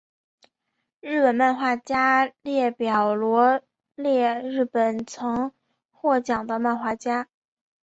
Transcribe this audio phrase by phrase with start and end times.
[1.01, 3.61] 日本漫画家列表罗
[3.93, 5.51] 列日本曾
[5.91, 7.27] 获奖的漫画家。